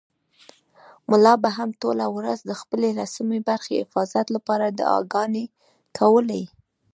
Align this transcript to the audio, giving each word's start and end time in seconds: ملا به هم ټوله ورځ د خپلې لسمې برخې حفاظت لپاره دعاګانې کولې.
ملا 1.09 1.33
به 1.43 1.49
هم 1.57 1.69
ټوله 1.81 2.05
ورځ 2.17 2.39
د 2.43 2.51
خپلې 2.61 2.89
لسمې 2.99 3.39
برخې 3.49 3.73
حفاظت 3.83 4.25
لپاره 4.35 4.65
دعاګانې 4.79 5.45
کولې. 5.97 6.43